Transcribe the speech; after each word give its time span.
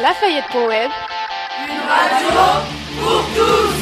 Lafayette.web. 0.00 0.90
Une 1.68 1.80
radio 1.86 2.28
pour 2.98 3.24
tous 3.34 3.74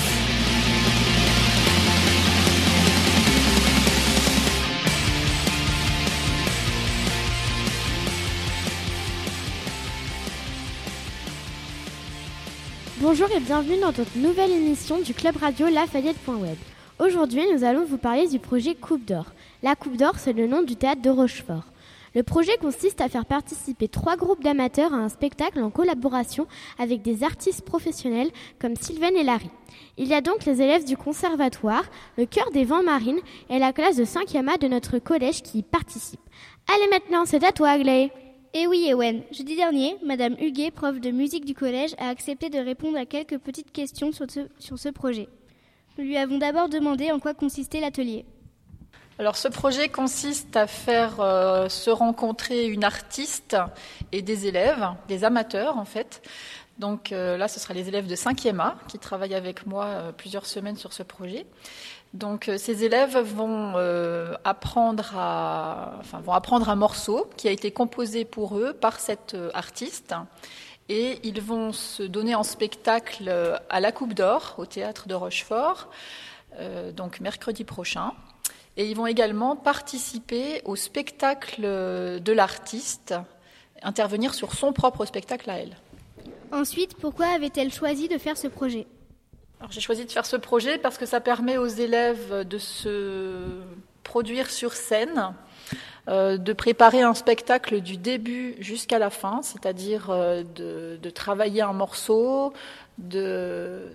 Bonjour 13.00 13.28
et 13.30 13.40
bienvenue 13.40 13.78
dans 13.78 13.86
notre 13.86 14.04
nouvelle 14.16 14.50
émission 14.50 14.98
du 14.98 15.14
club 15.14 15.36
radio 15.36 15.68
Lafayette.web. 15.68 16.56
Aujourd'hui, 16.98 17.42
nous 17.54 17.62
allons 17.62 17.84
vous 17.84 17.98
parler 17.98 18.26
du 18.26 18.40
projet 18.40 18.74
Coupe 18.74 19.04
d'Or. 19.04 19.26
La 19.62 19.76
Coupe 19.76 19.96
d'Or, 19.96 20.14
c'est 20.18 20.32
le 20.32 20.48
nom 20.48 20.62
du 20.62 20.74
théâtre 20.74 21.02
de 21.02 21.10
Rochefort. 21.10 21.69
Le 22.12 22.24
projet 22.24 22.56
consiste 22.56 23.00
à 23.00 23.08
faire 23.08 23.24
participer 23.24 23.86
trois 23.86 24.16
groupes 24.16 24.42
d'amateurs 24.42 24.92
à 24.92 24.96
un 24.96 25.08
spectacle 25.08 25.60
en 25.60 25.70
collaboration 25.70 26.48
avec 26.76 27.02
des 27.02 27.22
artistes 27.22 27.64
professionnels 27.64 28.30
comme 28.58 28.74
Sylvain 28.74 29.14
et 29.14 29.22
Larry. 29.22 29.50
Il 29.96 30.08
y 30.08 30.14
a 30.14 30.20
donc 30.20 30.44
les 30.44 30.60
élèves 30.60 30.84
du 30.84 30.96
conservatoire, 30.96 31.84
le 32.18 32.26
cœur 32.26 32.50
des 32.50 32.64
vents 32.64 32.82
marines 32.82 33.20
et 33.48 33.60
la 33.60 33.72
classe 33.72 33.96
de 33.96 34.04
5e 34.04 34.48
A 34.48 34.58
de 34.58 34.66
notre 34.66 34.98
collège 34.98 35.42
qui 35.42 35.58
y 35.58 35.62
participent. 35.62 36.18
Allez 36.74 36.88
maintenant, 36.90 37.26
c'est 37.26 37.44
à 37.44 37.52
toi, 37.52 37.70
Aglaé. 37.70 38.10
Eh 38.54 38.66
oui, 38.66 38.88
Ewen. 38.88 39.22
Jeudi 39.30 39.54
dernier, 39.54 39.94
Madame 40.04 40.34
Huguet, 40.40 40.72
prof 40.72 40.98
de 40.98 41.12
musique 41.12 41.44
du 41.44 41.54
collège, 41.54 41.94
a 41.98 42.08
accepté 42.08 42.50
de 42.50 42.58
répondre 42.58 42.98
à 42.98 43.06
quelques 43.06 43.38
petites 43.38 43.70
questions 43.70 44.10
sur 44.10 44.28
ce, 44.28 44.48
sur 44.58 44.80
ce 44.80 44.88
projet. 44.88 45.28
Nous 45.96 46.04
lui 46.04 46.16
avons 46.16 46.38
d'abord 46.38 46.68
demandé 46.68 47.12
en 47.12 47.20
quoi 47.20 47.34
consistait 47.34 47.80
l'atelier. 47.80 48.24
Alors 49.20 49.36
ce 49.36 49.48
projet 49.48 49.90
consiste 49.90 50.56
à 50.56 50.66
faire 50.66 51.20
euh, 51.20 51.68
se 51.68 51.90
rencontrer 51.90 52.64
une 52.68 52.84
artiste 52.84 53.54
et 54.12 54.22
des 54.22 54.46
élèves, 54.46 54.88
des 55.08 55.24
amateurs 55.24 55.76
en 55.76 55.84
fait. 55.84 56.26
Donc 56.78 57.12
euh, 57.12 57.36
là, 57.36 57.46
ce 57.46 57.60
sera 57.60 57.74
les 57.74 57.86
élèves 57.88 58.06
de 58.06 58.16
5e 58.16 58.58
A 58.60 58.76
qui 58.88 58.98
travaillent 58.98 59.34
avec 59.34 59.66
moi 59.66 59.84
euh, 59.84 60.12
plusieurs 60.12 60.46
semaines 60.46 60.78
sur 60.78 60.94
ce 60.94 61.02
projet. 61.02 61.44
Donc 62.14 62.50
ces 62.56 62.82
élèves 62.82 63.18
vont 63.18 63.74
apprendre 64.42 65.10
enfin, 65.12 66.20
vont 66.24 66.32
apprendre 66.32 66.70
un 66.70 66.76
morceau 66.76 67.28
qui 67.36 67.46
a 67.46 67.50
été 67.50 67.70
composé 67.72 68.24
pour 68.24 68.56
eux 68.56 68.72
par 68.72 69.00
cette 69.00 69.36
artiste. 69.52 70.14
Et 70.88 71.20
ils 71.24 71.42
vont 71.42 71.74
se 71.74 72.02
donner 72.02 72.34
en 72.34 72.42
spectacle 72.42 73.60
à 73.68 73.80
la 73.80 73.92
Coupe 73.92 74.14
d'Or 74.14 74.54
au 74.56 74.64
théâtre 74.64 75.08
de 75.08 75.14
Rochefort, 75.14 75.88
donc 76.96 77.20
mercredi 77.20 77.62
prochain. 77.62 78.12
Et 78.80 78.86
ils 78.88 78.96
vont 78.96 79.06
également 79.06 79.56
participer 79.56 80.62
au 80.64 80.74
spectacle 80.74 81.60
de 81.60 82.32
l'artiste, 82.32 83.14
intervenir 83.82 84.32
sur 84.32 84.54
son 84.54 84.72
propre 84.72 85.04
spectacle 85.04 85.50
à 85.50 85.58
elle. 85.58 85.76
Ensuite, 86.50 86.94
pourquoi 86.94 87.26
avait-elle 87.26 87.74
choisi 87.74 88.08
de 88.08 88.16
faire 88.16 88.38
ce 88.38 88.48
projet? 88.48 88.86
J'ai 89.68 89.82
choisi 89.82 90.06
de 90.06 90.10
faire 90.10 90.24
ce 90.24 90.36
projet 90.36 90.78
parce 90.78 90.96
que 90.96 91.04
ça 91.04 91.20
permet 91.20 91.58
aux 91.58 91.66
élèves 91.66 92.48
de 92.48 92.56
se 92.56 93.60
produire 94.02 94.48
sur 94.48 94.72
scène, 94.72 95.34
euh, 96.08 96.38
de 96.38 96.52
préparer 96.54 97.02
un 97.02 97.12
spectacle 97.12 97.82
du 97.82 97.98
début 97.98 98.56
jusqu'à 98.60 98.98
la 98.98 99.10
fin, 99.10 99.42
c'est-à-dire 99.42 100.08
euh, 100.08 100.42
de, 100.42 100.98
de 101.02 101.10
travailler 101.10 101.60
un 101.60 101.74
morceau, 101.74 102.54
de 102.96 103.92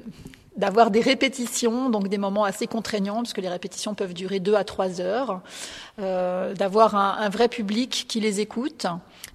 d'avoir 0.55 0.91
des 0.91 1.01
répétitions, 1.01 1.89
donc 1.89 2.07
des 2.07 2.17
moments 2.17 2.45
assez 2.45 2.67
contraignants, 2.67 3.17
parce 3.17 3.33
que 3.33 3.41
les 3.41 3.49
répétitions 3.49 3.93
peuvent 3.93 4.13
durer 4.13 4.39
deux 4.39 4.55
à 4.55 4.63
trois 4.63 5.01
heures, 5.01 5.41
euh, 5.99 6.53
d'avoir 6.53 6.95
un, 6.95 7.17
un 7.19 7.29
vrai 7.29 7.49
public 7.49 8.05
qui 8.07 8.19
les 8.19 8.39
écoute, 8.39 8.87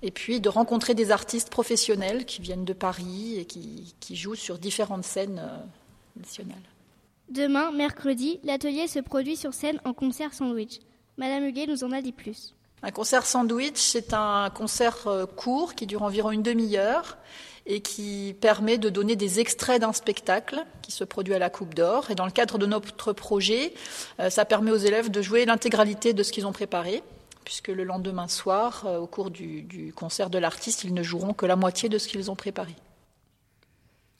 et 0.03 0.11
puis 0.11 0.41
de 0.41 0.49
rencontrer 0.49 0.95
des 0.95 1.11
artistes 1.11 1.51
professionnels 1.51 2.25
qui 2.25 2.41
viennent 2.41 2.65
de 2.65 2.73
Paris 2.73 3.37
et 3.39 3.45
qui, 3.45 3.95
qui 4.01 4.17
jouent 4.17 4.35
sur 4.35 4.59
différentes 4.59 5.05
scènes 5.05 5.41
euh, 5.43 6.19
nationales. 6.19 6.57
Demain, 7.29 7.71
mercredi, 7.71 8.41
l'atelier 8.43 8.89
se 8.89 8.99
produit 8.99 9.37
sur 9.37 9.55
scène 9.55 9.81
en 9.85 9.93
concert 9.93 10.35
sandwich. 10.35 10.81
Madame 11.17 11.45
Huguet 11.45 11.67
nous 11.67 11.85
en 11.85 11.93
a 11.93 12.01
dit 12.01 12.13
plus. 12.13 12.55
Un 12.83 12.91
concert 12.91 13.27
sandwich, 13.27 13.77
c'est 13.77 14.15
un 14.15 14.49
concert 14.51 15.07
euh, 15.07 15.27
court 15.27 15.75
qui 15.75 15.87
dure 15.87 16.03
environ 16.03 16.31
une 16.31 16.43
demi-heure 16.43 17.19
et 17.71 17.81
qui 17.81 18.35
permet 18.41 18.79
de 18.79 18.89
donner 18.89 19.15
des 19.15 19.39
extraits 19.39 19.81
d'un 19.81 19.93
spectacle 19.93 20.65
qui 20.83 20.91
se 20.91 21.05
produit 21.05 21.35
à 21.35 21.39
la 21.39 21.51
Coupe 21.51 21.73
d'Or. 21.73 22.11
Et 22.11 22.17
dans 22.17 22.25
le 22.25 22.33
cadre 22.33 22.59
de 22.59 22.67
notre 22.67 23.13
projet, 23.13 23.73
euh, 24.19 24.29
ça 24.29 24.45
permet 24.45 24.73
aux 24.73 24.77
élèves 24.77 25.09
de 25.09 25.23
jouer 25.23 25.45
l'intégralité 25.45 26.13
de 26.13 26.25
ce 26.25 26.33
qu'ils 26.33 26.49
ont 26.49 26.53
préparé, 26.53 27.05
puisque 27.45 27.69
le 27.69 27.85
lendemain 27.85 28.27
soir, 28.27 28.83
euh, 28.87 28.99
au 28.99 29.07
cours 29.07 29.31
du, 29.31 29.63
du 29.63 29.93
concert 29.93 30.31
de 30.31 30.39
l'artiste, 30.39 30.83
ils 30.83 30.93
ne 30.93 31.05
joueront 31.05 31.33
que 31.33 31.47
la 31.47 31.55
moitié 31.55 31.89
de 31.89 31.97
ce 31.99 32.09
qu'ils 32.09 32.29
ont 32.29 32.35
préparé. 32.35 32.75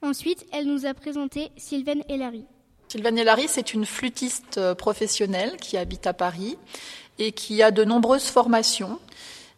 Ensuite, 0.01 0.47
elle 0.53 0.67
nous 0.67 0.87
a 0.87 0.95
présenté 0.95 1.51
Sylvaine 1.57 2.05
et 2.09 2.19
Larry. 2.19 2.45
Sylvaine 2.87 3.19
Hélary, 3.19 3.47
c'est 3.49 3.75
une 3.75 3.85
flûtiste 3.85 4.59
euh, 4.59 4.77
professionnelle 4.77 5.57
qui 5.57 5.77
habite 5.77 6.07
à 6.07 6.13
Paris 6.13 6.57
et 7.19 7.33
qui 7.33 7.65
a 7.65 7.73
de 7.73 7.83
nombreuses 7.83 8.29
formations, 8.29 9.01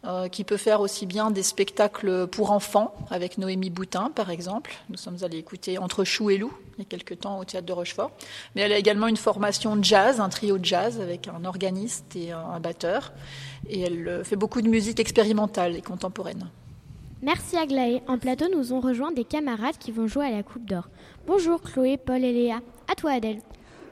euh, 0.05 0.29
qui 0.29 0.45
peut 0.45 0.57
faire 0.57 0.81
aussi 0.81 1.07
bien 1.07 1.31
des 1.31 1.43
spectacles 1.43 2.27
pour 2.27 2.51
enfants, 2.51 2.95
avec 3.11 3.39
Noémie 3.39 3.71
Boutin 3.71 4.11
par 4.15 4.31
exemple. 4.31 4.75
Nous 4.91 4.97
sommes 4.97 5.19
allés 5.23 5.39
écouter 5.39 5.79
Entre 5.79 6.05
Chou 6.05 6.31
et 6.31 6.39
Loup 6.39 6.53
il 6.79 6.81
y 6.81 6.83
a 6.83 6.85
quelque 6.89 7.15
temps 7.15 7.39
au 7.39 7.45
théâtre 7.45 7.67
de 7.67 7.73
Rochefort. 7.73 8.11
Mais 8.55 8.63
elle 8.63 8.73
a 8.73 8.79
également 8.79 9.09
une 9.09 9.17
formation 9.17 9.77
de 9.77 9.85
jazz, 9.85 10.21
un 10.21 10.29
trio 10.29 10.59
de 10.59 10.65
jazz 10.65 11.01
avec 11.01 11.29
un 11.29 11.45
organiste 11.45 12.17
et 12.17 12.33
un 12.33 12.61
batteur. 12.61 13.13
Et 13.69 13.81
elle 13.81 14.09
euh, 14.09 14.25
fait 14.25 14.37
beaucoup 14.37 14.63
de 14.63 14.69
musique 14.69 15.01
expérimentale 15.01 15.77
et 15.77 15.83
contemporaine. 15.83 16.49
Merci 17.23 17.57
Aglaé. 17.57 18.03
En 18.09 18.19
plateau, 18.19 18.47
nous 18.53 18.73
ont 18.73 18.81
rejoint 18.81 19.13
des 19.13 19.25
camarades 19.25 19.79
qui 19.79 19.93
vont 19.93 20.09
jouer 20.09 20.27
à 20.27 20.31
la 20.31 20.43
Coupe 20.43 20.65
d'Or. 20.65 20.89
Bonjour 21.27 21.63
Chloé, 21.63 21.97
Paul 21.97 22.25
et 22.25 22.33
Léa. 22.33 22.61
À 22.91 22.95
toi 22.97 23.13
Adèle. 23.13 23.41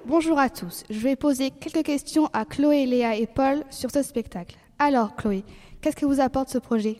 Bonjour 0.06 0.38
à 0.38 0.50
tous. 0.50 0.82
Je 0.90 0.98
vais 0.98 1.14
poser 1.14 1.50
quelques 1.50 1.84
questions 1.84 2.28
à 2.32 2.44
Chloé, 2.44 2.86
Léa 2.86 3.16
et 3.16 3.26
Paul 3.26 3.62
sur 3.70 3.90
ce 3.90 4.02
spectacle. 4.02 4.56
Alors, 4.78 5.14
Chloé, 5.14 5.44
qu'est-ce 5.80 5.96
que 5.96 6.06
vous 6.06 6.20
apporte 6.20 6.48
ce 6.48 6.58
projet? 6.58 6.98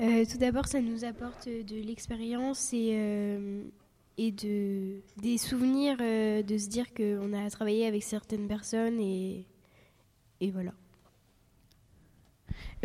Euh, 0.00 0.24
tout 0.30 0.38
d'abord, 0.38 0.66
ça 0.66 0.80
nous 0.80 1.04
apporte 1.04 1.46
de 1.48 1.76
l'expérience 1.76 2.72
et, 2.72 2.92
euh, 2.94 3.62
et 4.18 4.32
de, 4.32 5.00
des 5.20 5.38
souvenirs 5.38 5.96
euh, 6.00 6.42
de 6.42 6.58
se 6.58 6.68
dire 6.68 6.92
qu'on 6.94 7.32
a 7.32 7.48
travaillé 7.50 7.86
avec 7.86 8.02
certaines 8.02 8.48
personnes 8.48 8.98
et, 8.98 9.46
et 10.40 10.50
voilà. 10.50 10.72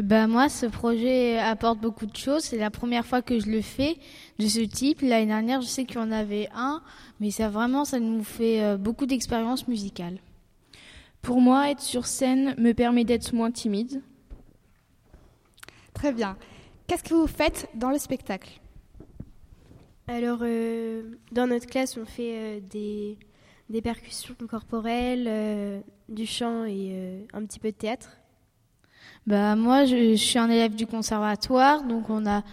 Ben 0.01 0.27
moi, 0.27 0.47
ce 0.47 0.67
projet 0.67 1.39
apporte 1.39 1.79
beaucoup 1.79 2.05
de 2.05 2.15
choses. 2.15 2.43
C'est 2.43 2.59
la 2.59 2.69
première 2.69 3.03
fois 3.03 3.23
que 3.23 3.39
je 3.39 3.49
le 3.49 3.61
fais 3.61 3.97
de 4.37 4.47
ce 4.47 4.59
type. 4.59 5.01
L'année 5.01 5.25
dernière, 5.25 5.61
je 5.61 5.67
sais 5.67 5.85
qu'il 5.85 5.97
y 5.97 5.99
en 5.99 6.11
avait 6.11 6.49
un, 6.53 6.83
mais 7.19 7.31
ça 7.31 7.49
vraiment, 7.49 7.83
ça 7.83 7.99
nous 7.99 8.23
fait 8.23 8.63
euh, 8.63 8.77
beaucoup 8.77 9.07
d'expérience 9.07 9.67
musicale. 9.67 10.19
Pour 11.23 11.41
moi, 11.41 11.71
être 11.71 11.81
sur 11.81 12.05
scène 12.05 12.53
me 12.59 12.73
permet 12.73 13.05
d'être 13.05 13.33
moins 13.33 13.49
timide. 13.49 14.03
Très 15.97 16.11
bien. 16.13 16.37
Qu'est-ce 16.85 17.03
que 17.03 17.15
vous 17.15 17.25
faites 17.25 17.67
dans 17.73 17.89
le 17.89 17.97
spectacle? 17.97 18.61
Alors, 20.07 20.39
euh, 20.43 21.01
dans 21.31 21.47
notre 21.47 21.65
classe, 21.65 21.97
on 21.97 22.05
fait 22.05 22.33
euh, 22.37 22.59
des, 22.61 23.17
des 23.67 23.81
percussions 23.81 24.35
corporelles, 24.47 25.25
euh, 25.27 25.81
du 26.07 26.27
chant 26.27 26.65
et 26.65 26.91
euh, 26.91 27.23
un 27.33 27.43
petit 27.45 27.59
peu 27.59 27.71
de 27.71 27.75
théâtre. 27.75 28.11
Bah 29.25 29.55
moi, 29.55 29.85
je, 29.85 30.11
je 30.11 30.15
suis 30.15 30.37
un 30.37 30.49
élève 30.51 30.75
du 30.75 30.85
conservatoire, 30.85 31.83
donc 31.83 32.11
on 32.11 32.27
a, 32.27 32.43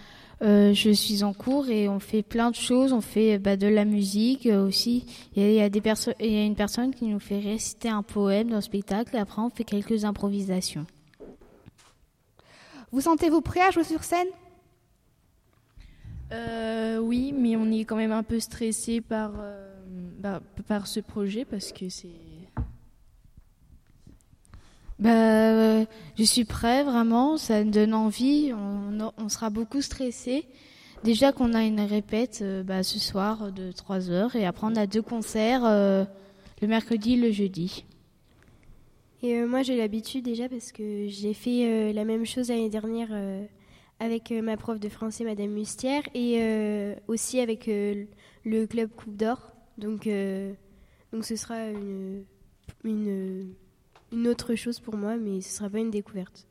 euh, 0.41 0.73
je 0.73 0.89
suis 0.89 1.23
en 1.23 1.31
cours 1.33 1.69
et 1.69 1.87
on 1.87 1.99
fait 1.99 2.23
plein 2.23 2.49
de 2.49 2.55
choses. 2.55 2.93
On 2.93 3.01
fait 3.01 3.37
bah, 3.37 3.57
de 3.57 3.67
la 3.67 3.85
musique 3.85 4.47
euh, 4.47 4.65
aussi. 4.67 5.05
Il 5.35 5.43
y 5.43 5.45
a, 5.45 5.49
il 5.49 5.55
y 5.55 5.61
a 5.61 5.69
des 5.69 5.81
perso- 5.81 6.15
il 6.19 6.33
y 6.33 6.37
a 6.37 6.43
une 6.45 6.55
personne 6.55 6.95
qui 6.95 7.05
nous 7.05 7.19
fait 7.19 7.39
réciter 7.39 7.89
un 7.89 8.01
poème 8.01 8.49
dans 8.49 8.55
le 8.55 8.61
spectacle. 8.61 9.15
Et 9.15 9.19
après, 9.19 9.41
on 9.41 9.51
fait 9.51 9.63
quelques 9.63 10.03
improvisations. 10.03 10.87
Vous 12.91 13.01
sentez-vous 13.01 13.41
prêt 13.41 13.61
à 13.61 13.71
jouer 13.71 13.83
sur 13.83 14.03
scène? 14.03 14.27
Euh, 16.31 16.97
oui, 16.97 17.33
mais 17.37 17.55
on 17.55 17.71
est 17.71 17.85
quand 17.85 17.95
même 17.95 18.11
un 18.11 18.23
peu 18.23 18.39
stressé 18.39 19.01
par, 19.01 19.31
euh, 19.37 19.71
bah, 20.19 20.41
par 20.67 20.87
ce 20.87 20.99
projet 20.99 21.45
parce 21.45 21.71
que 21.71 21.89
c'est. 21.89 22.09
Bah, 24.97 25.83
je 26.17 26.23
suis 26.23 26.45
prêt 26.45 26.83
vraiment. 26.83 27.37
Ça 27.37 27.63
me 27.63 27.71
donne 27.71 27.93
envie. 27.93 28.53
On, 28.53 29.11
on 29.17 29.29
sera 29.29 29.49
beaucoup 29.49 29.81
stressé. 29.81 30.47
Déjà 31.05 31.31
qu'on 31.31 31.53
a 31.53 31.63
une 31.63 31.81
répète 31.81 32.39
euh, 32.41 32.63
bah, 32.63 32.81
ce 32.81 32.97
soir 32.97 33.51
de 33.51 33.71
3 33.71 34.09
heures 34.09 34.35
et 34.35 34.43
après 34.43 34.65
on 34.65 34.75
a 34.75 34.87
deux 34.87 35.03
concerts 35.03 35.63
euh, 35.63 36.03
le 36.61 36.67
mercredi 36.67 37.13
et 37.13 37.17
le 37.17 37.31
jeudi. 37.31 37.85
Et 39.23 39.35
euh, 39.35 39.47
moi, 39.47 39.63
j'ai 39.63 39.75
l'habitude 39.75 40.25
déjà 40.25 40.47
parce 40.49 40.71
que 40.71 41.07
j'ai 41.07 41.33
fait 41.33 41.65
euh, 41.65 41.93
la 41.93 42.05
même 42.05 42.25
chose 42.25 42.49
l'année 42.49 42.69
dernière 42.69 43.09
euh, 43.11 43.43
avec 43.99 44.31
euh, 44.31 44.41
ma 44.41 44.57
prof 44.57 44.79
de 44.79 44.89
français, 44.89 45.23
Madame 45.23 45.49
Mustière, 45.49 46.03
et 46.13 46.37
euh, 46.39 46.95
aussi 47.07 47.39
avec 47.39 47.67
euh, 47.67 48.05
le 48.43 48.67
club 48.67 48.89
Coupe 48.95 49.15
d'Or. 49.15 49.51
Donc, 49.77 50.05
euh, 50.05 50.53
donc 51.11 51.25
ce 51.25 51.35
sera 51.35 51.69
une, 51.69 52.23
une, 52.83 53.53
une 54.11 54.27
autre 54.27 54.55
chose 54.55 54.79
pour 54.79 54.95
moi, 54.95 55.15
mais 55.17 55.41
ce 55.41 55.49
ne 55.49 55.53
sera 55.57 55.69
pas 55.69 55.79
une 55.79 55.91
découverte. 55.91 56.45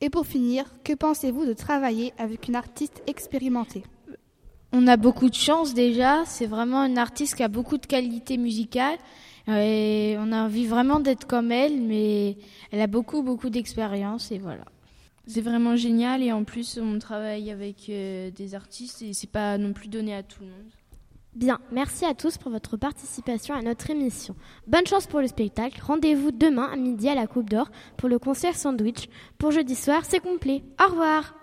Et 0.00 0.10
pour 0.10 0.26
finir, 0.26 0.64
que 0.84 0.92
pensez-vous 0.92 1.44
de 1.46 1.52
travailler 1.52 2.12
avec 2.18 2.48
une 2.48 2.54
artiste 2.54 3.02
expérimentée? 3.06 3.82
On 4.70 4.86
a 4.86 4.96
beaucoup 4.96 5.28
de 5.30 5.34
chance 5.34 5.74
déjà. 5.74 6.24
C'est 6.26 6.46
vraiment 6.46 6.84
une 6.84 6.98
artiste 6.98 7.34
qui 7.34 7.42
a 7.42 7.48
beaucoup 7.48 7.78
de 7.78 7.86
qualité 7.86 8.36
musicale. 8.36 8.98
Et 9.48 10.16
on 10.18 10.32
a 10.32 10.42
envie 10.42 10.66
vraiment 10.66 11.00
d'être 11.00 11.26
comme 11.26 11.52
elle, 11.52 11.80
mais 11.80 12.36
elle 12.70 12.80
a 12.80 12.86
beaucoup, 12.86 13.22
beaucoup 13.22 13.48
d'expérience 13.48 14.30
et 14.30 14.38
voilà. 14.38 14.64
C'est 15.26 15.40
vraiment 15.40 15.76
génial 15.76 16.22
et 16.22 16.32
en 16.32 16.44
plus 16.44 16.78
on 16.82 16.98
travaille 16.98 17.50
avec 17.50 17.88
euh, 17.88 18.30
des 18.30 18.54
artistes 18.54 19.02
et 19.02 19.12
c'est 19.12 19.30
pas 19.30 19.58
non 19.58 19.72
plus 19.72 19.88
donné 19.88 20.14
à 20.14 20.22
tout 20.22 20.40
le 20.40 20.46
monde. 20.46 20.70
Bien, 21.34 21.60
merci 21.70 22.04
à 22.04 22.14
tous 22.14 22.38
pour 22.38 22.50
votre 22.50 22.76
participation 22.76 23.54
à 23.54 23.62
notre 23.62 23.90
émission. 23.90 24.34
Bonne 24.66 24.86
chance 24.86 25.06
pour 25.06 25.20
le 25.20 25.28
spectacle. 25.28 25.80
Rendez-vous 25.82 26.32
demain 26.32 26.68
à 26.72 26.76
midi 26.76 27.08
à 27.08 27.14
la 27.14 27.26
Coupe 27.26 27.48
d'Or 27.48 27.70
pour 27.96 28.08
le 28.08 28.18
concert 28.18 28.56
Sandwich. 28.56 29.08
Pour 29.38 29.52
jeudi 29.52 29.74
soir, 29.74 30.04
c'est 30.04 30.20
complet. 30.20 30.64
Au 30.84 30.90
revoir. 30.90 31.34